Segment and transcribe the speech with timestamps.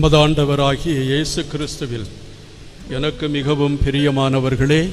[0.00, 2.06] நமது ஆண்டவராகிய இயேசு கிறிஸ்துவில்
[2.88, 4.88] எனக்கு மிகவும் பிரியமானவர்களே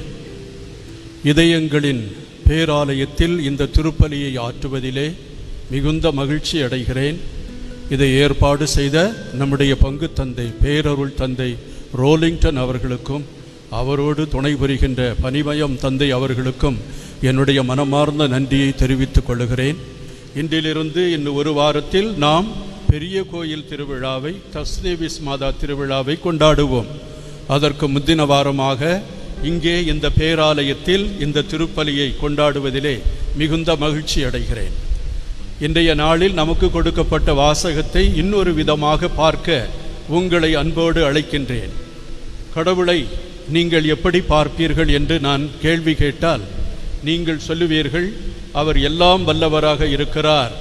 [1.24, 2.02] இதயங்களின்
[2.48, 5.14] பேராலயத்தில் இந்த திருப்பலியை ஆற்றுவதிலே
[5.70, 7.16] மிகுந்த மகிழ்ச்சி அடைகிறேன்.
[7.90, 11.56] இதை ஏற்பாடு செய்த நம்முடைய பங்கு தந்தை பேரருள் தந்தை
[11.96, 13.24] ரோலிங்டன் அவர்களுக்கும்
[13.70, 16.78] அவரோடு துணை புரிகின்ற பனிமயம் தந்தை அவர்களுக்கும்
[17.22, 19.76] என்னுடைய மனமார்ந்த நன்றியை தெரிவித்துக் கொள்கிறேன்
[20.36, 26.90] இன்றிலிருந்து இன்னும் ஒரு வாரத்தில் நாம் பெரிய கோயில் திருவிழாவை தஸ்தேவிஸ் மாதா திருவிழாவை கொண்டாடுவோம்.
[27.54, 28.80] அதற்கு முந்தின வாரமாக
[29.50, 32.94] இங்கே இந்த பேராலயத்தில் இந்த திருப்பலியை கொண்டாடுவதிலே
[33.40, 34.76] மிகுந்த மகிழ்ச்சி அடைகிறேன்.
[35.66, 39.58] இன்றைய நாளில் நமக்கு கொடுக்கப்பட்ட வாசகத்தை இன்னொரு விதமாக பார்க்க
[40.18, 41.74] உங்களை அன்போடு அழைக்கின்றேன்.
[42.54, 42.98] கடவுளை
[43.56, 46.46] நீங்கள் எப்படி பார்ப்பீர்கள் என்று நான் கேள்வி கேட்டால்
[47.08, 48.08] நீங்கள் சொல்லுவீர்கள்
[48.60, 50.54] அவர் எல்லாம் வல்லவராக இருக்கிறார்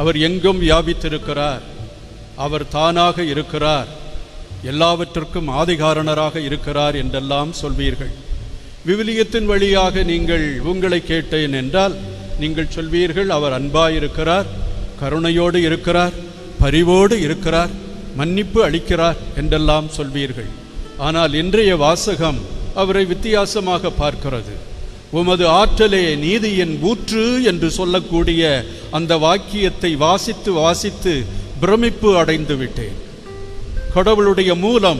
[0.00, 1.62] அவர் எங்கும் வியாபித்திருக்கிறார்.
[2.44, 3.88] அவர் தானாக இருக்கிறார்.
[4.70, 8.12] எல்லாவற்றிற்கும் ஆதிகாரணராக இருக்கிறார் என்றெல்லாம் சொல்வீர்கள்.
[8.88, 11.94] விவிலியத்தின் வழியாக நீங்கள் உங்களை கேட்டேன் என்றால்
[12.42, 14.48] நீங்கள் சொல்வீர்கள் அவர் அன்பாயிருக்கிறார்
[15.00, 16.14] கருணையோடு இருக்கிறார்
[16.62, 17.72] பரிவோடு இருக்கிறார்
[18.18, 20.50] மன்னிப்பு அளிக்கிறார் என்றெல்லாம் சொல்வீர்கள்.
[21.06, 22.40] ஆனால் இன்றைய வாசகம்
[22.82, 24.54] அவரை வித்தியாசமாக பார்க்கிறது.
[25.10, 31.24] உமது ஆற்றலே நீதியின் ஊற்று என்று சொல்லக்கூடிய அந்த வாக்கியத்தை வாசித்து வாசித்து
[31.60, 32.96] பிரமிப்பு அடைந்து விட்டேன்.
[33.94, 34.98] கடவுளுடைய மூலம்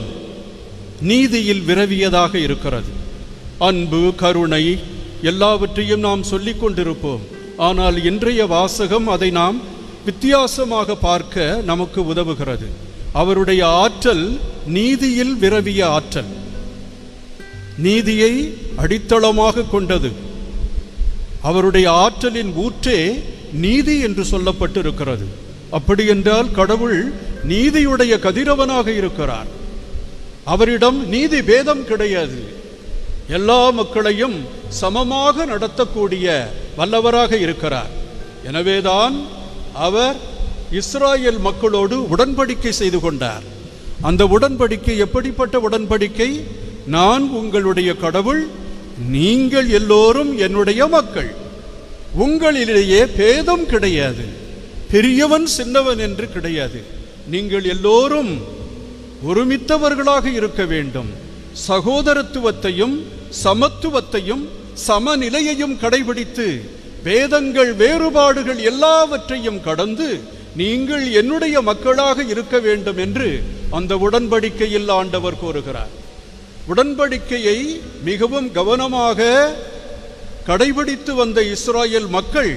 [1.01, 2.91] நீதியில் விரவியதாக இருக்கிறது.
[3.57, 4.79] அன்பு கருணை
[5.21, 7.23] எல்லாவற்றையும் நாம் சொல்லிக் கொண்டிருப்போம்.
[7.57, 9.61] ஆனால் இன்றைய வாசகம் அதை நாம்
[10.05, 12.67] வித்தியாசமாக பார்க்க நமக்கு உதவுகிறது.
[13.13, 16.39] அவருடைய ஆற்றல் நீதியில் விரவிய ஆற்றல்.
[17.77, 20.11] நீதியை அடித்தளமாக கொண்டது.
[21.41, 25.25] அவருடைய ஆற்றலின் ஊற்றே நீதி என்று சொல்லப்பட்டிருக்கிறது.
[25.69, 27.13] அப்படி என்றால் கடவுள்
[27.47, 29.47] நீதியுடைய கதிரவனாக இருக்கிறார்.
[30.43, 32.43] அவரிடம் நீதி பேதம் கிடையாது.
[33.27, 36.45] எல்லா மக்களையும் சமமாக நடத்தக்கூடிய
[36.77, 37.89] வல்லவராக இருக்கிறார்.
[38.45, 39.21] எனவேதான்
[39.73, 40.15] அவர்
[40.71, 43.41] இஸ்ராயல் மக்களோடு உடன்படிக்கை செய்து கொண்டார்.
[44.01, 46.41] அந்த உடன்படிக்கை எப்படிப்பட்ட உடன்படிக்கை?
[46.87, 48.47] நான் உங்களுடைய கடவுள்
[49.09, 51.31] நீங்கள் எல்லோரும் என்னுடைய மக்கள்.
[52.19, 54.25] உங்களிலேயே பேதம் கிடையாது
[54.91, 56.81] பெரியவன் சின்னவன் என்று கிடையாது.
[57.29, 58.31] நீங்கள் எல்லோரும்
[59.29, 61.09] ஒருமித்தவர்களாக இருக்க வேண்டும்.
[61.67, 62.95] சகோதரத்துவத்தையும்
[63.43, 64.43] சமத்துவத்தையும்
[64.87, 66.61] சமநிலையையும் கடைபிடித்து
[67.03, 70.19] வேதங்கள் வேறுபாடுகள் எல்லாவற்றையும் கடந்து
[70.55, 73.29] நீங்கள் என்னுடைய மக்களாக இருக்க வேண்டும் என்று
[73.69, 75.99] அந்த உடன்படிக்கையில் ஆண்டவர் கூறுகிறார்.
[76.69, 77.57] உடன்படிக்கையை
[78.09, 79.19] மிகவும் கவனமாக
[80.47, 82.51] கடைபிடித்து வந்த இஸ்ராயேல் மக்கள்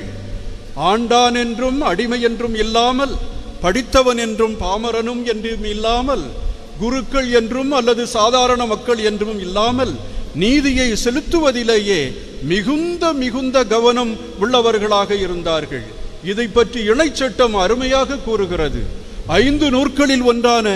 [0.90, 3.14] ஆண்டான் என்றும் அடிமை என்றும் இல்லாமல்
[3.62, 6.24] படித்தவன் என்றும் பாமரனும் என்றும் இல்லாமல்
[6.80, 9.94] குருக்கள் என்றும் அல்லது சாதாரண மக்கள் என்றும் இல்லாமல்
[10.42, 12.00] நீதியை செலுத்துவதிலேயே
[12.52, 15.84] மிகுந்த மிகுந்த கவனம் உள்ளவர்களாக இருந்தார்கள்.
[16.24, 18.82] இதை பற்றி இணைச்சட்டம் அருமையாக கூறுகிறது.
[19.26, 20.68] ஐந்து நூற்களில் ஒன்றான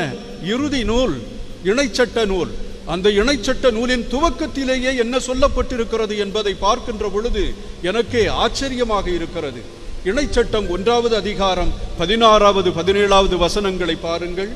[0.53, 1.17] இறுதி நூல்
[1.65, 2.53] இணைச்சட்ட நூல்.
[2.89, 9.61] அந்த இணைச்சட்ட நூலின் துவக்கத்திலேயே என்ன சொல்லப்பட்டிருக்கிறது என்பதை பார்க்கின்ற பொழுது எனக்கே ஆச்சரியமாக இருக்கிறது.
[10.05, 14.49] இணைச்சட்டம் ஒன்றாவது அதிகாரம் பதினாறாவது பதினேழாவது வசனங்களை பாருங்கள்.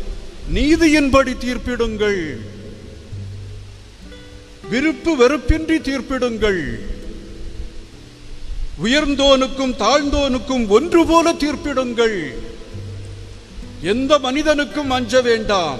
[0.54, 2.36] நீதியின்படி தீர்ப்பிடுங்கள்.
[4.70, 6.80] விருப்பு வெறுப்பின்றி தீர்ப்பிடுங்கள்.
[8.84, 12.34] உயர்ந்தோனுக்கும் தாழ்ந்தோனுக்கும் ஒன்று போல தீர்ப்பிடுங்கள்.
[13.82, 15.78] எந்த மனிதனுக்கும் அஞ்ச வேண்டாம்.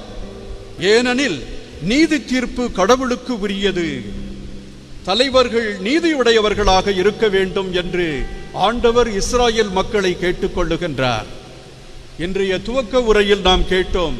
[0.80, 1.51] ஏனெனில்
[1.90, 3.86] நீதி தீர்ப்பு கடவுளுக்கு உரியது.
[5.06, 8.06] தலைவர்கள் நீதியுடையவர்களாக இருக்க வேண்டும் என்று
[8.66, 11.28] ஆண்டவர் இஸ்ராயல் மக்களை கேட்டுக்கொள்ளுகின்றார்
[12.24, 14.16] இன்றைய துவக்க உரையில் நாம் கேட்டோம்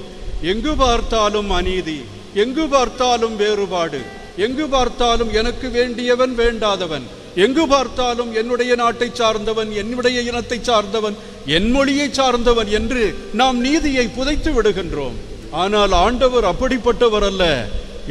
[0.53, 1.99] எங்கு பார்த்தாலும் அநீதி
[2.34, 4.00] எங்கு பார்த்தாலும் வேறுபாடு
[4.37, 7.06] எங்கு பார்த்தாலும் எனக்கு வேண்டியவன் வேண்டாதவன்
[7.44, 11.17] எங்கு பார்த்தாலும் என்னுடைய நாட்டை சார்ந்தவன் என்னுடைய இனத்தை சார்ந்தவன்
[11.58, 15.19] என் மொழியை சார்ந்தவன் என்று நாம் நீதியை புதைத்து விடுகின்றோம்.
[15.60, 17.44] ஆனால் ஆண்டவர் அப்படிப்பட்டவர் அல்ல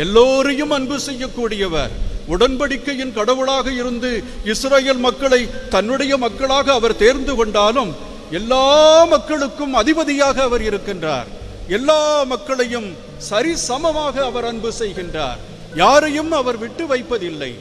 [0.03, 1.93] எல்லோரையும் அன்பு செய்யக்கூடியவர்.
[2.33, 4.11] உடன்படிக்கையின் கடவுளாக இருந்து
[4.51, 5.39] இஸ்ரேல் மக்களை
[5.75, 7.91] தன்னுடைய மக்களாக அவர் தேர்ந்து கொண்டாலும்
[8.39, 8.65] எல்லா
[9.13, 11.29] மக்களுக்கும் அதிபதியாக அவர் இருக்கின்றார்.
[11.77, 12.01] எல்லா
[12.33, 12.89] மக்களையும்
[13.29, 15.39] சரி சமமாக அவர் அன்பு செய்கின்றார்.
[15.81, 17.51] யாரையும் அவர் விட்டு வைப்பதில்லை.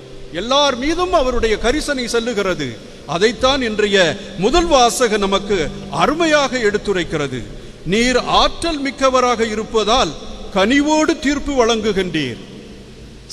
[0.41, 2.69] எல்லார் மீதும் அவருடைய கரிசனை செல்லுகிறது.
[3.15, 3.99] அதைத்தான் இன்றைய
[4.45, 5.59] முதல் வாசக நமக்கு
[6.03, 7.41] அருமையாக எடுத்துரைக்கிறது.
[7.87, 10.13] நீர் ஆற்றல் மிக்கவராக இருப்பதால்
[10.55, 12.37] கனிவோடு தீர்ப்பு வழங்குகின்றீர்.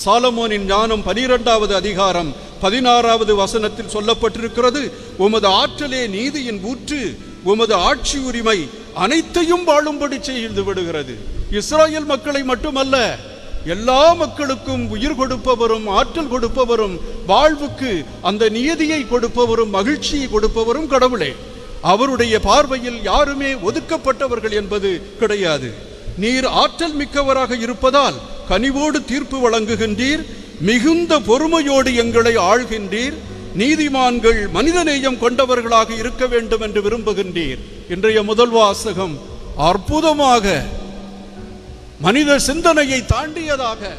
[0.06, 9.64] சாலமோனின் ஞானம் பனிரெண்டாவது அதிகாரம் பதினாறாவது வசனத்தில் சொல்லப்பட்டிருக்கிறது உமது ஆற்றலே நீதியின் ஊற்று உமது ஆட்சி உரிமை அனைத்தையும்
[9.64, 11.18] வாழும்படி செய்து விடுகிறது.
[11.52, 13.18] இஸ்ராயல் மக்களை மட்டுமல்ல
[13.66, 21.36] எல்லா மக்களுக்கும் உயிர் கொடுப்பவரும் ஆற்றல் கொடுப்பவரும் வாழ்வுக்கு அந்த நீதியை கொடுப்பவரும் மகிழ்ச்சியை கொடுப்பவரும் கடவுளே.
[21.82, 24.90] அவருடைய பார்வையில் யாருமே ஒதுக்கப்பட்டவர்கள் என்பது
[25.20, 25.70] கிடையாது.
[26.18, 28.16] நீர் ஆற்றல் மிக்கவராக இருப்பதால்
[28.50, 30.26] கனிவோடு தீர்ப்பு வழங்குகின்றீர்
[30.60, 33.18] மிகுந்த பொறுமையோடு எங்களை ஆள்கின்றீர்
[33.58, 37.60] நீதிமான்கள் மனிதநேயம் கொண்டவர்களாக இருக்க வேண்டும் என்று விரும்புகின்றீர்.
[37.90, 39.18] இன்றைய முதல் வாசகம்
[39.58, 40.64] அற்புதமாக
[42.00, 43.92] மனித சிந்தனையை தாண்டியதாக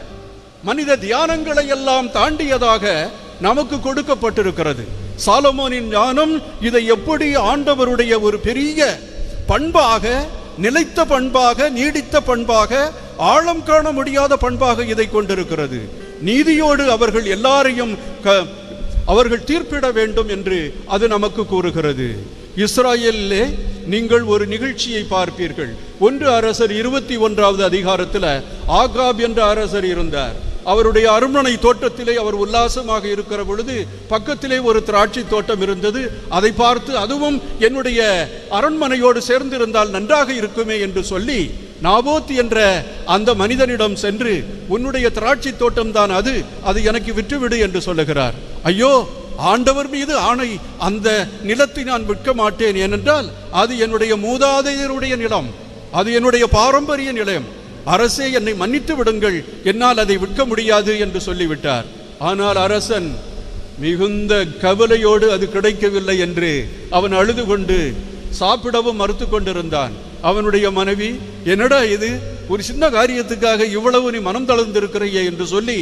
[0.63, 3.11] மனித தியானங்களை எல்லாம் தாண்டியதாக
[3.41, 4.85] நமக்கு கொடுக்கப்பட்டிருக்கிறது.
[5.27, 8.99] சாலமோனின் ஞானம் இதை எப்படி ஆண்டவருடைய ஒரு பெரிய
[9.47, 10.27] பண்பாக
[10.59, 15.89] நிலைத்த பண்பாக நீடித்த பண்பாக ஆழம் காண முடியாத பண்பாக இதை கொண்டிருக்கிறது.
[16.25, 18.45] நீதியோடு அவர்கள் எல்லாரையும் க-
[19.07, 22.27] அவர்கள் தீர்ப்பிட வேண்டும் என்று அது நமக்கு கூறுகிறது.
[22.57, 25.75] இஸ்ராயேலிலே நீங்கள் ஒரு நிகழ்ச்சியை பார்ப்பீர்கள்.
[25.99, 30.48] ஒன்று அரசர் இருபத்தி ஒன்றாவது அதிகாரத்தில் ஆகாப் என்ற அரசர் இருந்தார்.
[30.73, 33.77] அவருடைய அருமனை தோட்டத்திலே அவர் உல்லாசமாக இருக்கிற பொழுது
[34.13, 36.03] பக்கத்திலே ஒரு திராட்சை தோட்டம் இருந்தது.
[36.39, 38.01] அதை பார்த்து அதுவும் என்னுடைய
[38.59, 41.41] அரண்மனையோடு சேர்ந்திருந்தால் நன்றாக இருக்குமே என்று சொல்லி
[41.87, 42.59] நாபோத் என்ற
[43.15, 44.33] அந்த மனிதனிடம் சென்று
[44.75, 46.35] உன்னுடைய திராட்சை தோட்டம் தான் அது
[46.71, 48.37] அது எனக்கு விற்றுவிடு என்று சொல்லுகிறார்.
[48.71, 48.93] ஐயோ
[49.51, 50.51] ஆண்டவர் மீது ஆணை
[50.87, 51.09] அந்த
[51.49, 52.79] நிலத்தை நான் விற்க மாட்டேன்.
[52.85, 53.29] ஏனென்றால்
[53.63, 55.49] அது என்னுடைய மூதாதையருடைய நிலம்
[55.99, 57.47] அது என்னுடைய பாரம்பரிய நிலம்.
[57.93, 59.39] அரசே என்னை மன்னித்து விடுங்கள்.
[59.71, 61.87] என்னால் அதை விற்க முடியாது என்று சொல்லிவிட்டார்.
[62.29, 63.09] ஆனால் அரசன்
[63.83, 64.33] மிகுந்த
[64.65, 66.53] கவலையோடு அது கிடைக்கவில்லை என்று
[66.99, 67.79] அவன் அழுது கொண்டு
[68.41, 69.93] சாப்பிடவும் மறுத்து கொண்டிருந்தான்.
[70.29, 71.11] அவனுடைய மனைவி
[71.53, 72.11] என்னடா இது?
[72.53, 75.79] ஒரு சின்ன காரியத்துக்காக இவ்வளவு நீ மனம் தளர்ந்திருக்கிறையே என்று சொல்லி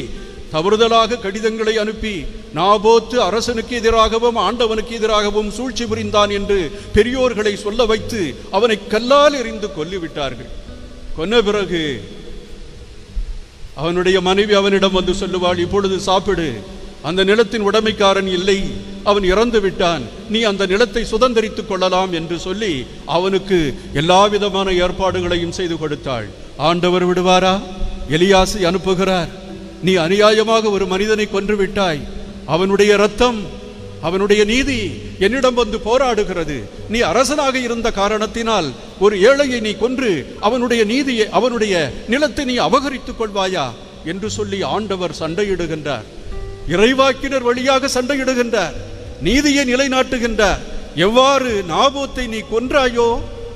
[0.54, 2.14] தவறுதலாக கடிதங்களை அனுப்பி
[2.58, 6.58] நாபோத்து அரசனுக்கு எதிராகவும் ஆண்டவனுக்கு எதிராகவும் சூழ்ச்சி புரிந்தான் என்று
[6.96, 8.20] பெரியோர்களை சொல்ல வைத்து
[8.58, 10.52] அவனை கல்லால் எறிந்து கொல்லிவிட்டார்கள்.
[11.16, 12.04] கொன்ன பிறகு
[13.74, 16.54] அவனுடைய மனைவி அவனிடம் வந்து சொல்லுவாள் இப்பொழுது சாப்பிடு.
[17.02, 18.64] அந்த நிலத்தின் உடைமைக்காரன் இல்லை.
[19.04, 20.02] அவன் இறந்து விட்டான்.
[20.28, 26.28] நீ அந்த நிலத்தை சுதந்தரித்துக் கொள்ளலாம் என்று சொல்லி அவனுக்கு எல்லா விதமான ஏற்பாடுகளையும் செய்து கொடுத்தாள்.
[26.56, 27.60] ஆண்டவர் விடுவாரா?
[28.10, 29.28] எலியாசை அனுப்புகிறார்.
[29.82, 32.00] நீ அநியாயமாக ஒரு மனிதனை கொன்று விட்டாய்.
[32.46, 33.55] அவனுடைய ரத்தம்
[34.08, 34.78] அவனுடைய நீதி
[35.26, 36.56] என்னிடம் வந்து போராடுகிறது.
[36.92, 38.68] நீ அரசனாக இருந்த காரணத்தினால்
[39.04, 40.10] ஒரு ஏழையை நீ கொன்று
[40.48, 41.74] அவனுடைய நீதியை அவனுடைய
[42.12, 43.66] நிலத்தை நீ அபகரித்துக் கொள்வாயா?
[44.12, 46.06] என்று சொல்லி ஆண்டவர் சண்டையிடுகின்றார்.
[46.74, 48.74] இறைவாக்கினர் வழியாக சண்டையிடுகின்றார்.
[49.28, 50.60] நீதியை நிலைநாட்டுகின்றார்.
[51.06, 53.08] எவ்வாறு நாபோத்தை நீ கொன்றாயோ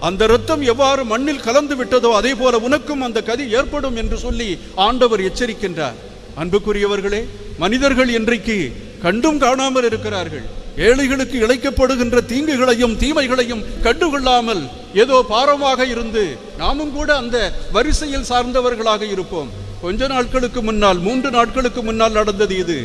[0.08, 4.48] அந்த ரத்தம் எவ்வாறு மண்ணில் கலந்து விட்டதோ அதே போல உனக்கும் அந்த கதி ஏற்படும் என்று சொல்லி
[4.86, 5.98] ஆண்டவர் எச்சரிக்கின்றார்.
[6.40, 7.22] அன்புக்குரியவர்களே
[7.62, 8.58] மனிதர்கள் இன்றைக்கு
[9.04, 10.46] கண்டும் காணாமல் இருக்கிறார்கள்.
[10.86, 14.62] ஏழைகளுக்கு இழைக்கப்படுகின்ற தீங்குகளையும் தீமைகளையும் கண்டுகொள்ளாமல்
[15.02, 16.24] ஏதோ பாரமாக இருந்து
[16.60, 17.36] நாமும் கூட அந்த
[17.76, 19.50] வரிசையில் சார்ந்தவர்களாக இருப்போம்.
[19.84, 22.78] கொஞ்ச நாட்களுக்கு முன்னால் மூன்று நாட்களுக்கு முன்னால் நடந்தது இது.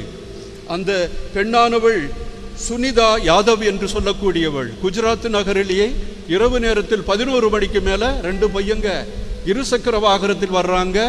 [0.75, 0.91] அந்த
[1.35, 2.01] பெண்ணானவள்
[2.65, 4.69] சுனிதா யாதவ் என்று சொல்லக்கூடியவள்.
[4.83, 5.87] குஜராத் நகரிலேயே
[6.35, 8.89] இரவு நேரத்தில் பதினோரு மணிக்கு மேல ரெண்டு பையங்க
[9.51, 10.99] இருசக்கர வாகனத்தில் வர்றாங்க.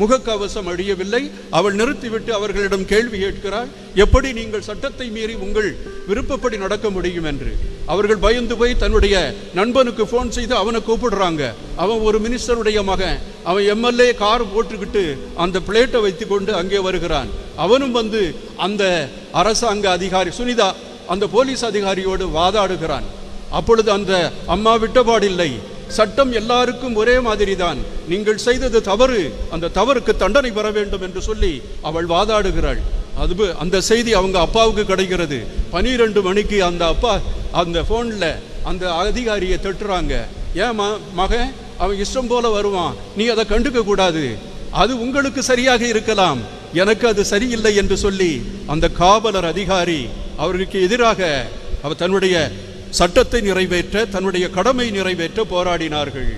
[0.00, 3.68] முகக்கவசம் அழியவில்லை அவள் நிறுத்திவிட்டு அவர்களிடம் கேள்வி கேட்கிறாள்.
[3.94, 5.76] எப்படி நீங்கள் சட்டத்தை மீறி உங்கள்
[6.06, 7.24] விருப்பப்படி நடக்க முடியும்?
[7.24, 7.56] என்று.
[7.86, 11.52] அவர்கள் பயந்து போய் தன்னுடைய நண்பனுக்கு ஃபோன் செய்து அவனை கூப்பிடுறாங்க.
[11.76, 13.18] அவன் ஒரு மினிஸ்டருடைய மகன்.
[13.44, 17.28] அவன் எம்எல்ஏ கார் போட்டுக்கிட்டு அந்த பிளேட்டை வைத்து கொண்டு அங்கே வருகிறான்.
[17.56, 20.74] அவனும் வந்து அந்த அரசாங்க அதிகாரி சுனிதா
[21.06, 23.06] அந்த போலீஸ் அதிகாரியோடு வாதாடுகிறான்.
[23.50, 25.50] அப்பொழுது அந்த அம்மா விட்டபாடில்லை.
[25.88, 31.62] சட்டம் எல்லாருக்கும் ஒரே மாதிரி தான் நீங்கள் செய்தது தவறு அந்த தவறுக்கு தண்டனை பெற வேண்டும் என்று சொல்லி
[31.82, 32.80] அவள் வாதாடுகிறாள்.
[33.16, 35.46] அது அந்த செய்தி அவங்க அப்பாவுக்கு கிடைக்கிறது.
[35.70, 37.18] பனிரெண்டு மணிக்கு அந்த அப்பா
[37.52, 40.14] அந்த ஃபோனில் அந்த அதிகாரியை தட்டுறாங்க.
[40.54, 41.52] ஏன் ம மகன்?
[41.78, 42.94] அவன் இஷ்டம் போல வருவான்.
[43.16, 44.36] நீ அதை கண்டுக்க கூடாது.
[44.70, 46.40] அது உங்களுக்கு சரியாக இருக்கலாம்.
[46.72, 51.46] எனக்கு அது சரியில்லை என்று சொல்லி அந்த காவலர் அதிகாரி அவருக்கு எதிராக
[51.82, 52.50] அவர் தன்னுடைய
[52.98, 56.32] சட்டத்தை நிறைவேற்ற தன்னுடைய கடமை நிறைவேற்ற போராடினார்கள்.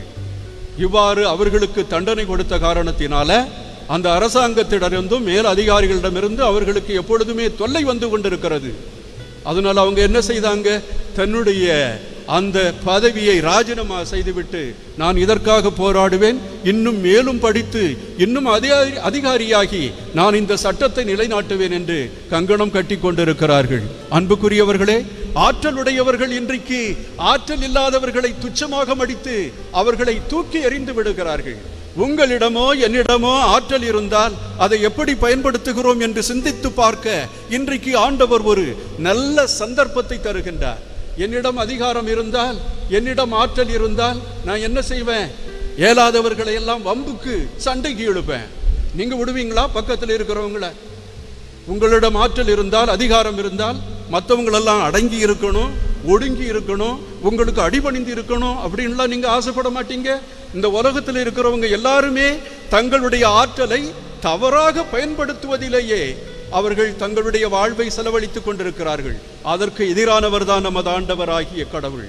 [0.85, 3.31] இவ்வாறு அவர்களுக்கு தண்டனை கொடுத்த காரணத்தினால
[3.95, 8.71] அந்த அரசாங்கத்திடமிருந்தும் மேல் அதிகாரிகளிடமிருந்து அவர்களுக்கு எப்பொழுதுமே தொல்லை வந்து கொண்டிருக்கிறது.
[9.51, 10.69] அதனால் அவங்க என்ன செய்தாங்க?
[11.19, 11.67] தன்னுடைய
[12.37, 14.63] அந்த பதவியை ராஜினாமா செய்துவிட்டு
[15.01, 16.39] நான் இதற்காக போராடுவேன்
[16.71, 17.83] இன்னும் மேலும் படித்து
[18.25, 19.83] இன்னும் அதிகாரி அதிகாரியாகி
[20.19, 21.99] நான் இந்த சட்டத்தை நிலைநாட்டுவேன் என்று
[22.33, 23.85] கங்கணம் கட்டி கொண்டிருக்கிறார்கள்.
[24.19, 24.99] அன்புக்குரியவர்களே
[25.45, 26.81] ஆற்றலுடையவர்கள் இன்றைக்கு
[27.31, 29.37] ஆற்றல் இல்லாதவர்களை துச்சமாக மடித்து
[29.81, 31.59] அவர்களை தூக்கி எறிந்து விடுகிறார்கள்.
[32.05, 38.65] உங்களிடமோ என்னிடமோ ஆற்றல் இருந்தால் அதை எப்படி பயன்படுத்துகிறோம் என்று சிந்தித்து பார்க்க இன்றைக்கு ஆண்டவர் ஒரு
[39.07, 40.83] நல்ல சந்தர்ப்பத்தை தருகின்றார்.
[41.25, 42.57] என்னிடம் அதிகாரம் இருந்தால்
[42.99, 45.29] என்னிடம் ஆற்றல் இருந்தால் நான் என்ன செய்வேன்?
[45.83, 47.35] இயலாதவர்களை எல்லாம் வம்புக்கு
[47.67, 48.47] சண்டைக்கு இழுப்பேன்.
[48.99, 49.65] நீங்க விடுவீங்களா?
[49.79, 50.69] பக்கத்தில் இருக்கிறவங்கள.
[51.73, 53.79] உங்களிடம் ஆற்றல் இருந்தால் அதிகாரம் இருந்தால்
[54.13, 55.69] மற்றவங்களெல்லாம் அடங்கி இருக்கணும்
[56.05, 60.21] ஒடுங்கி இருக்கணும் உங்களுக்கு அடிபணிந்து இருக்கணும் அப்படின்லாம் நீங்கள் ஆசைப்பட மாட்டீங்க.
[60.55, 62.31] இந்த உலகத்தில் இருக்கிறவங்க எல்லாருமே
[62.69, 66.17] தங்களுடைய ஆற்றலை தவறாக பயன்படுத்துவதிலேயே
[66.51, 69.19] அவர்கள் தங்களுடைய வாழ்வை செலவழித்துக் கொண்டிருக்கிறார்கள்.
[69.43, 72.09] அதற்கு எதிரானவர் தான் நமது ஆண்டவராகிய கடவுள்.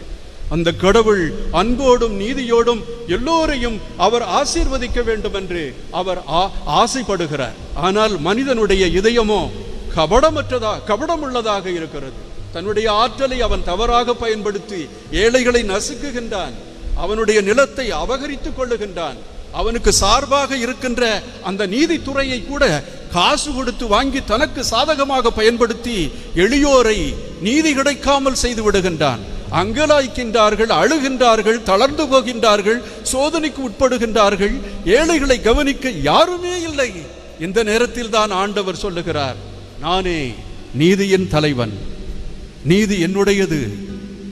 [0.49, 7.53] அந்த கடவுள் அன்போடும் நீதியோடும் எல்லோரையும் அவர் ஆசீர்வதிக்க வேண்டும் என்று அவர் ஆ- ஆசைப்படுகிறார்.
[7.73, 9.51] ஆனால் மனிதனுடைய இதயமோ
[9.97, 12.19] கபடமற்றதா கபடமுள்ளதாக இருக்கிறது.
[12.53, 16.53] தன்னுடைய ஆற்றலை அவன் தவறாக பயன்படுத்தி ஏழைகளை நசுக்குகின்றான்.
[17.03, 19.17] அவனுடைய நிலத்தை அபகரித்துக் கொள்ளுகின்றான்.
[19.51, 21.03] அவனுக்கு சார்பாக இருக்கின்ற
[21.43, 25.97] அந்த நீதித்துறையை கூட காசு கொடுத்து வாங்கி தனக்கு சாதகமாக பயன்படுத்தி
[26.35, 26.99] எளியோரை
[27.41, 29.21] நீதி கிடைக்காமல் செய்து விடுகின்றான்.
[29.61, 32.79] அங்கலாய்க்கின்றார்கள் அழுகின்றார்கள் தளர்ந்து போகின்றார்கள்
[33.13, 34.55] சோதனைக்கு உட்படுகின்றார்கள்.
[34.85, 36.91] ஏழைகளை கவனிக்க யாருமே இல்லை.
[37.39, 39.46] இந்த நேரத்தில் தான் ஆண்டவர் சொல்லுகிறார்.
[39.81, 40.33] நானே
[40.73, 41.71] நீதியின் தலைவன்.
[42.63, 43.67] நீதி என்னுடையது.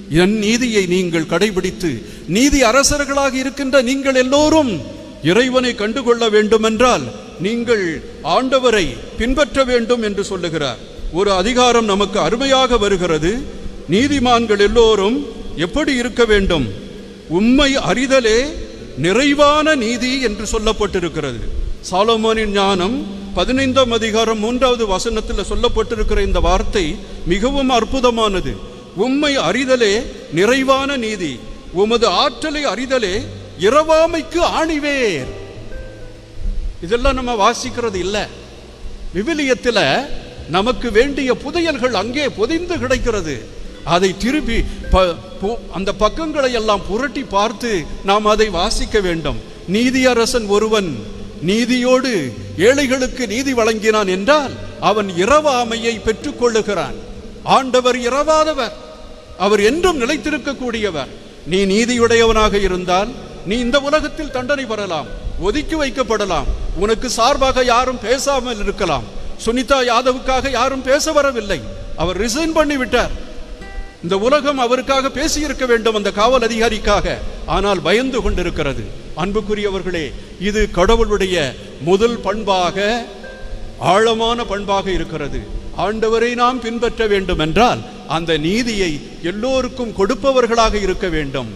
[0.09, 4.81] என் நீதியை நீங்கள் கடைபிடித்து நீதி அரசர்களாக இருக்கின்ற நீங்கள் எல்லோரும்
[5.23, 7.01] இறைவனை கண்டுகொள்ள வேண்டுமென்றால்
[7.39, 10.77] நீங்கள் ஆண்டவரை பின்பற்ற வேண்டும் என்று சொல்லுகிறார்.
[11.11, 13.37] ஒரு அதிகாரம் நமக்கு அருமையாக வருகிறது.
[13.89, 15.25] நீதிமான்கள் எல்லோரும்
[15.55, 16.67] எப்படி இருக்க வேண்டும்?
[17.27, 18.45] உண்மை அறிதலே
[18.97, 21.39] நிறைவான நீதி என்று சொல்லப்பட்டிருக்கிறது.
[21.91, 28.55] சாலமோனின் ஞானம் பதினைந்தாம் அதிகாரம் மூன்றாவது வசனத்தில் சொல்லப்பட்டிருக்கிற இந்த வார்த்தை மிகவும் அற்புதமானது.
[28.95, 30.01] உம்மை அறிதலே
[30.31, 31.39] நிறைவான நீதி.
[31.71, 33.21] உமது ஆற்றலை அறிதலே
[33.59, 35.25] இரவாமைக்கு ஆணிவேர்.
[36.81, 38.21] இதெல்லாம் நம்ம வாசிக்கிறது இல்லை.
[39.15, 40.05] விவிலியத்தில்
[40.49, 43.45] நமக்கு வேண்டிய புதையல்கள் அங்கே பொதிந்து கிடைக்கிறது.
[43.83, 45.15] அதை திருப்பி ப-
[45.73, 49.39] அந்த பக்கங்களை எல்லாம் புரட்டி பார்த்து நாம் அதை வாசிக்க வேண்டும்.
[49.71, 51.14] நீதியரசன் ஒருவன்.
[51.43, 56.95] நீதியோடு ஏழைகளுக்கு நீதி வழங்கினான் என்றால் அவன் இரவாமையை பெற்றுக்கொள்ளுகிறான்.
[57.43, 58.71] ஆண்டவர் இரவாதவர்.
[59.37, 61.07] அவர் என்றும் நிலைத்திருக்கக்கூடியவர்.
[61.47, 63.07] நீ நீதியுடையவனாக இருந்தால்
[63.45, 65.05] நீ இந்த உலகத்தில் தண்டனை பெறலாம்
[65.39, 66.49] ஒதுக்கி வைக்கப்படலாம்.
[66.75, 69.03] உனக்கு சார்பாக யாரும் பேசாமல் இருக்கலாம்.
[69.45, 71.61] சுனிதா யாதவுக்காக யாரும் பேச வரவில்லை.
[71.95, 73.11] அவர் ரிசைன் பண்ணி விட்டார்
[74.03, 77.17] இந்த உலகம் அவருக்காக பேசியிருக்க வேண்டும் அந்த காவல் அதிகாரிக்காக.
[77.45, 79.03] ஆனால் பயந்து கொண்டிருக்கிறது.
[79.21, 81.35] அன்புக்குரியவர்களே இது கடவுளுடைய
[81.81, 83.05] முதல் பண்பாக
[83.79, 85.39] ஆழமான பண்பாக இருக்கிறது.
[85.77, 88.91] ஆண்டவரை நாம் பின்பற்ற வேண்டும் என்றால் அந்த நீதியை
[89.23, 91.49] எல்லோருக்கும் கொடுப்பவர்களாக இருக்க வேண்டும்.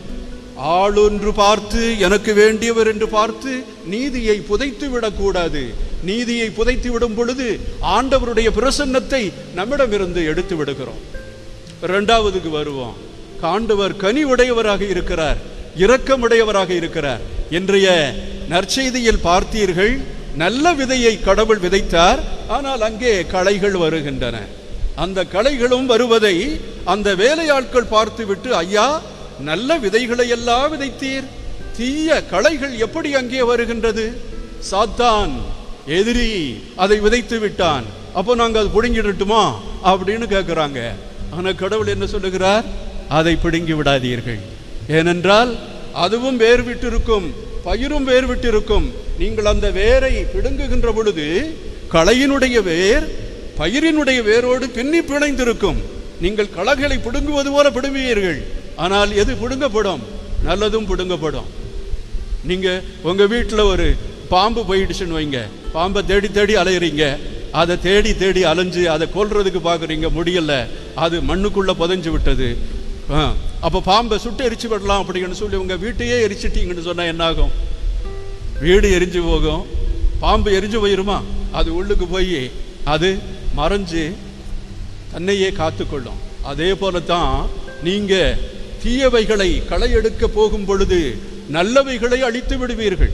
[0.80, 3.52] ஆளொன்று பார்த்து எனக்கு வேண்டியவர் என்று பார்த்து
[3.86, 5.64] நீதியை புதைத்து விடக்கூடாது.
[6.04, 7.60] நீதியை புதைத்து விடும் பொழுது
[7.96, 11.02] ஆண்டவருடைய பிரசன்னத்தை நம்மிடமிருந்து எடுத்து விடுகிறோம்.
[11.88, 12.98] இரண்டாவதுக்கு வருவோம்.
[13.42, 15.38] காண்டவர் கனி உடையவராக இருக்கிறார்
[15.78, 17.22] இரக்கமுடையவராக இருக்கிறார்.
[17.58, 17.88] இன்றைய
[18.52, 19.94] நற்செய்தியில் பார்த்தீர்கள்
[20.42, 22.20] நல்ல விதையை கடவுள் விதைத்தார்
[22.56, 24.38] ஆனால் அங்கே களைகள் வருகின்றன.
[25.04, 26.36] அந்த களைகளும் வருவதை
[26.94, 28.88] அந்த வேலையாட்கள் பார்த்துவிட்டு ஐயா
[29.50, 31.28] நல்ல விதைகளை எல்லாம் விதைத்தீர்.
[31.78, 34.06] தீய களைகள் எப்படி அங்கே வருகின்றது?
[34.72, 35.34] சாத்தான்
[35.98, 36.30] எதிரி
[36.84, 37.86] அதை விதைத்து விட்டான்.
[38.20, 39.44] அப்போ நாங்க அது பிடுங்கிடட்டுமா?
[39.92, 40.80] அப்படின்னு கேட்குறாங்க
[41.36, 42.66] ஆனால் கடவுள் என்ன சொல்லுகிறார்?
[43.20, 44.42] அதை பிடுங்கி விடாதீர்கள்.
[45.00, 45.52] ஏனென்றால்
[46.04, 47.28] அதுவும் வேர் விட்டிருக்கும்
[47.66, 48.88] பயிரும் வேர் விட்டிருக்கும்
[49.22, 51.26] நீங்கள் அந்த வேரை பிடுங்குகின்ற பொழுது
[51.96, 53.08] களையினுடைய வேர்
[53.60, 55.80] பயிரினுடைய வேரோடு பின்னி பிணைந்திருக்கும்.
[56.24, 58.40] நீங்கள் களைகளை பிடுங்குவது போல பிடுங்குவீர்கள்.
[58.84, 60.04] ஆனால் எது பிடுங்கப்படும்?
[60.48, 61.50] நல்லதும் பிடுங்கப்படும்.
[62.50, 62.68] நீங்க
[63.10, 63.88] உங்க வீட்டில் ஒரு
[64.34, 65.40] பாம்பு போயிடுச்சுன்னு வைங்க.
[65.76, 67.06] பாம்பை தேடி தேடி அலையுறீங்க.
[67.62, 70.54] அதை தேடி தேடி அலைஞ்சு அதை கொல்றதுக்கு பார்க்குறீங்க முடியல.
[71.04, 72.50] அது மண்ணுக்குள்ளே புதைஞ்சு விட்டது.
[73.10, 77.52] அப்போ பாம்பை சுட்டு எரிச்சு விடலாம் அப்படின்னு சொல்லி உங்கள் வீட்டையே எரிச்சிட்டீங்கன்னு சொன்னால் என்ன ஆகும்
[78.60, 79.64] வீடு எரிஞ்சு போகும்.
[80.20, 81.18] பாம்பு எரிஞ்சு போயிருமா?
[81.52, 82.52] அது உள்ளுக்கு போய்
[82.84, 83.20] அது
[83.58, 84.04] மறைஞ்சு
[85.12, 86.20] தன்னையே காத்துக்கொள்ளும்.
[86.44, 87.48] அதே போல தான்
[87.84, 88.38] நீங்கள்
[88.84, 89.90] தீயவைகளை களை
[90.34, 91.18] போகும் பொழுது
[91.52, 93.14] நல்லவைகளை அழித்து விடுவீர்கள்.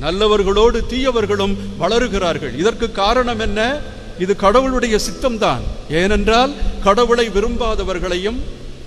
[0.00, 2.58] நல்லவர்களோடு தீயவர்களும் வளருகிறார்கள்.
[2.58, 3.80] இதற்கு காரணம் என்ன?
[4.18, 5.64] இது கடவுளுடைய சித்தம்தான்.
[5.90, 6.52] ஏனென்றால்
[6.84, 8.40] கடவுளை விரும்பாதவர்களையும்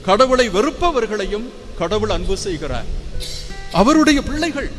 [0.05, 2.85] கடவுளை வெறுப்பவர்களையும் கடவுள் அன்பு செய்கிறார்.
[3.71, 4.69] அவருடைய பிள்ளைகள்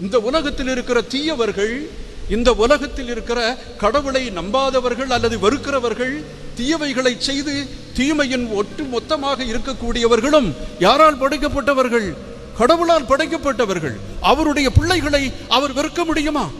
[0.00, 1.88] இந்த உலகத்தில் இருக்கிற தீயவர்கள்
[2.28, 6.24] இந்த உலகத்தில் இருக்கிற கடவுளை நம்பாதவர்கள் அல்லது வெறுக்கிறவர்கள்
[6.58, 12.14] தீயவைகளை செய்து தீமையின் ஒட்டு மொத்தமாக இருக்கக்கூடியவர்களும் யாரால் படைக்கப்பட்டவர்கள்?
[12.58, 13.96] கடவுளால் படைக்கப்பட்டவர்கள்.
[14.20, 16.50] அவருடைய பிள்ளைகளை அவர் வெறுக்க முடியுமா?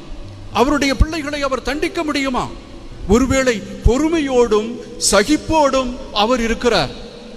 [0.53, 2.49] அவருடைய பிள்ளைகளை அவர் தண்டிக்க முடியுமா?
[3.09, 4.81] ஒருவேளை பொறுமையோடும்
[5.11, 6.89] சகிப்போடும் அவர் இருக்கிறார்.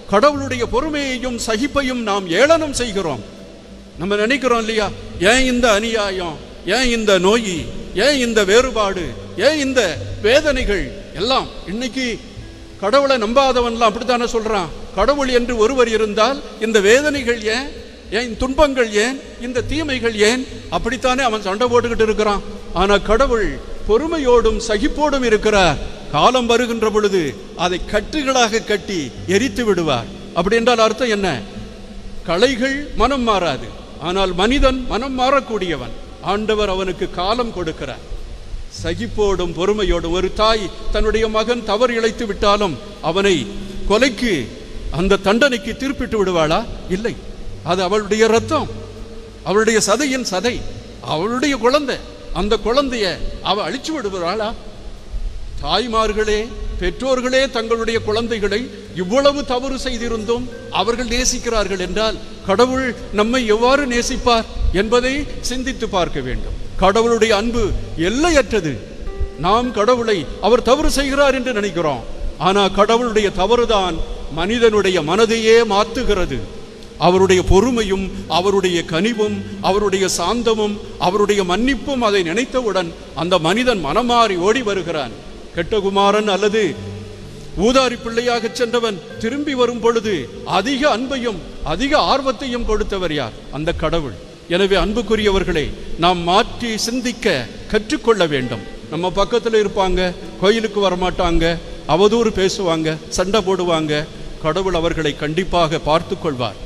[0.09, 3.23] கடவுளுடைய பொறுமையையும் சகிப்பையும் நாம் ஏளனம் செய்கிறோம்.
[3.99, 4.89] நம்ம நினைக்கிறோம் இல்லையா?
[5.19, 6.37] ஏன் இந்த அநியாயம்?
[6.65, 7.65] ஏன் இந்த நோய்?
[7.95, 9.05] ஏன் இந்த வேறுபாடு?
[9.37, 10.91] ஏன் இந்த வேதனைகள்?
[11.15, 12.19] எல்லாம் இன்னைக்கு
[12.79, 14.67] கடவுளை நம்பாதவன்லாம் அப்படித்தானே சொல்றான்.
[14.95, 17.67] கடவுள் என்று ஒருவர் இருந்தால் இந்த வேதனைகள் ஏன்?
[18.11, 19.19] ஏன் துன்பங்கள் ஏன்?
[19.41, 20.47] இந்த தீமைகள் ஏன்?
[20.69, 22.41] அப்படித்தானே அவன் சண்டை போட்டுக்கிட்டு இருக்கிறான்.
[22.73, 25.77] ஆனா கடவுள் பொறுமையோடும் சகிப்போடும் இருக்கிறார்
[26.11, 30.05] காலம் வருகின்ற பொழுது அதை கட்டுகளாக கட்டி எரித்து விடுவார்.
[30.33, 31.41] அப்படி என்றால் அர்த்தம் என்ன?
[32.25, 33.67] கலைகள் மனம் மாறாது.
[34.01, 35.93] ஆனால் மனிதன் மனம் மாறக்கூடியவன்.
[36.21, 38.03] ஆண்டவர் அவனுக்கு காலம் கொடுக்கிறார்.
[38.83, 43.47] சகிப்போடும் பொறுமையோடும் ஒரு தாய் தன்னுடைய மகன் தவறு இழைத்து விட்டாலும் அவனை
[43.89, 44.47] கொலைக்கு
[44.91, 46.65] அந்த தண்டனைக்கு தீர்ப்பிட்டு விடுவாளா?
[46.89, 47.15] இல்லை.
[47.63, 48.67] அது அவளுடைய ரத்தம்.
[49.43, 50.61] அவளுடைய சதையின் சதை.
[51.01, 51.95] அவளுடைய குழந்தை.
[52.39, 53.05] அந்த குழந்தைய
[53.49, 54.47] அவ அழிச்சு விடுவாளா
[55.61, 56.39] தாய்மார்களே
[56.79, 58.59] பெற்றோர்களே தங்களுடைய குழந்தைகளை
[58.95, 60.45] இவ்வளவு தவறு செய்திருந்தும்
[60.79, 62.87] அவர்கள் நேசிக்கிறார்கள் என்றால் கடவுள்
[63.19, 64.49] நம்மை எவ்வாறு நேசிப்பார்
[64.81, 65.13] என்பதை
[65.49, 66.57] சிந்தித்து பார்க்க வேண்டும்.
[66.83, 67.63] கடவுளுடைய அன்பு
[68.09, 68.73] எல்லையற்றது.
[69.45, 72.03] நாம் கடவுளை அவர் தவறு செய்கிறார் என்று நினைக்கிறோம்.
[72.47, 73.95] ஆனால் கடவுளுடைய தவறுதான்
[74.39, 76.39] மனிதனுடைய மனதையே மாத்துகிறது.
[76.97, 85.11] அவருடைய பொறுமையும் அவருடைய கனிவும் அவருடைய சாந்தமும் அவருடைய மன்னிப்பும் அதை நினைத்தவுடன் அந்த மனிதன் மனமாறி ஓடி வருகிறான்.
[85.55, 86.63] கெட்டகுமாரன் அல்லது
[87.65, 93.35] ஊதாரி பிள்ளையாக சென்றவன் திரும்பி வரும் பொழுது அதிக அன்பையும் அதிக ஆர்வத்தையும் கொடுத்தவர் யார்?
[93.51, 94.17] அந்த கடவுள்.
[94.47, 95.65] எனவே அன்புக்குரியவர்களே
[95.97, 98.65] நாம் மாற்றி சிந்திக்க கற்றுக்கொள்ள வேண்டும்.
[98.91, 104.05] நம்ம பக்கத்தில் இருப்பாங்க கோயிலுக்கு வரமாட்டாங்க அவதூறு பேசுவாங்க சண்டை போடுவாங்க.
[104.43, 106.59] கடவுள் அவர்களை கண்டிப்பாக பார்த்து கொள்வார்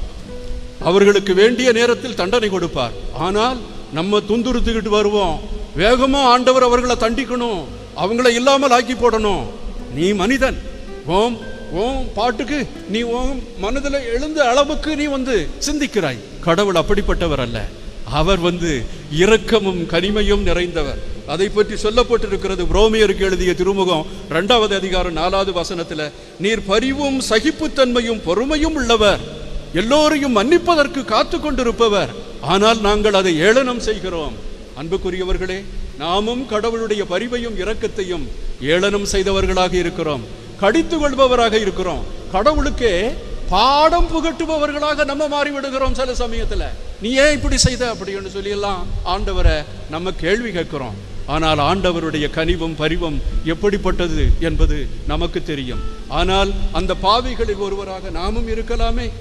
[0.79, 2.91] அவர்களுக்கு வேண்டிய நேரத்தில் தண்டனை கொடுப்பார்.
[3.13, 3.57] ஆனால்
[3.93, 5.39] நம்ம துந்துறுத்துக்கிட்டு வருவோம்.
[5.77, 7.61] வேகமா ஆண்டவர் அவர்களை தண்டிக்கணும்.
[8.03, 9.43] அவங்கள இல்லாமல் ஆக்கி போடணும்.
[9.93, 10.57] நீ மனிதன்.
[11.05, 11.37] ஓம்
[11.73, 16.23] ஓம் பாட்டுக்கு நீ ஓம் மனதில் எழுந்த அளவுக்கு நீ வந்து சிந்திக்கிறாய்.
[16.41, 17.65] கடவுள் அப்படிப்பட்டவர் அல்ல.
[18.19, 18.85] அவர் வந்து
[19.23, 20.99] இரக்கமும் கனிமையும் நிறைந்தவர்.
[21.27, 29.19] அதை பற்றி சொல்லப்பட்டிருக்கிறது புரோமியருக்கு எழுதிய திருமுகம் இரண்டாவது அதிகாரம் நாலாவது வசனத்தில் நீர் பரிவும் சகிப்புத்தன்மையும் பொறுமையும் உள்ளவர்.
[29.73, 32.09] எல்லோரையும் மன்னிப்பதற்கு காத்து கொண்டிருப்பவர்
[32.41, 34.33] ஆனால் நாங்கள் அதை ஏளனம் செய்கிறோம்.
[34.81, 35.63] அன்புக்குரியவர்களே
[35.97, 38.27] நாமும் கடவுளுடைய பரிவையும் இரக்கத்தையும்
[38.61, 40.21] ஏளனம் செய்தவர்களாக இருக்கிறோம்.
[40.59, 42.03] கடித்து கொள்பவராக இருக்கிறோம்.
[42.31, 43.11] கடவுளுக்கே
[43.49, 46.65] பாடம் புகட்டுபவர்களாக நம்ம மாறி விடுகிறோம் சில சமயத்துல.
[47.01, 47.93] நீ ஏன் இப்படி செய்த?
[47.93, 50.95] அப்படின்னு சொல்லியெல்லாம் ஆண்டவரை நம்ம கேள்வி கேட்கிறோம்.
[51.25, 55.79] ஆனால் ஆண்டவருடைய கனிவும் பரிவும் எப்படிப்பட்டது என்பது நமக்கு தெரியும்.
[56.07, 59.11] ஆனால் அந்த பாவிகளில் ஒருவராக நாமும் இருக்கலாமே.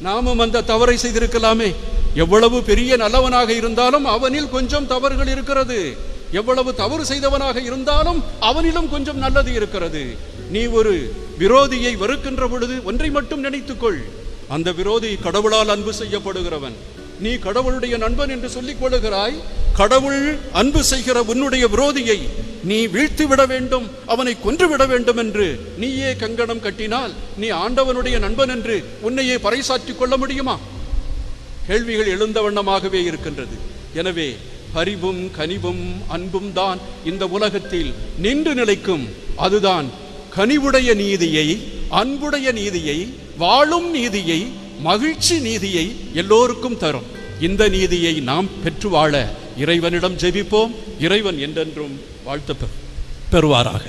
[0.00, 1.74] நாமும் அந்த தவறை செய்திருக்கலாமே.
[2.14, 5.96] எவ்வளவு பெரிய நல்லவனாக இருந்தாலும் அவனில் கொஞ்சம் தவறுகள் இருக்கிறது.
[6.32, 10.16] எவ்வளவு தவறு செய்தவனாக இருந்தாலும் அவனிலும் கொஞ்சம் நல்லது இருக்கிறது.
[10.50, 14.02] நீ ஒரு விரோதியை வெறுக்கின்ற பொழுது ஒன்றை மட்டும் நினைத்துக்கொள்.
[14.48, 16.74] அந்த விரோதி கடவுளால் அன்பு செய்யப்படுகிறவன்.
[17.20, 19.34] நீ கடவுளுடைய நண்பன் என்று சொல்லிக் கொள்ளுகிறாய்.
[19.76, 22.18] கடவுள் அன்பு செய்கிற உன்னுடைய விரோதியை
[22.64, 28.48] நீ வீழ்த்தி விட வேண்டும் அவனை கொன்று விட வேண்டும் என்று நீயே கங்கணம் கட்டினால் நீ ஆண்டவனுடைய நண்பன்
[28.48, 30.58] என்று உன்னையே பறைசாற்றிக் கொள்ள முடியுமா?
[31.66, 33.56] கேள்விகள் எழுந்த வண்ணமாகவே இருக்கின்றது.
[33.94, 34.36] எனவே
[34.72, 39.08] பரிவும் கனிவும் அன்பும் தான் இந்த உலகத்தில் நின்று நிலைக்கும்.
[39.36, 39.86] அதுதான்
[40.36, 44.46] கனிவுடைய நீதியை அன்புடைய நீதியை வாழும் நீதியை
[44.80, 47.06] மகிழ்ச்சி நீதியை எல்லோருக்கும் தரும்.
[47.40, 50.74] இந்த நீதியை நாம் பெற்று வாழ இறைவனிடம் ஜெபிப்போம்.
[51.00, 52.54] இறைவன் என்றென்றும் வாழ்த்து
[53.32, 53.82] பெறுவாராக.